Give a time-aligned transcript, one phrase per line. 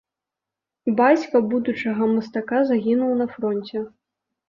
[1.01, 3.89] Бацька будучага мастака загінуў на фронце.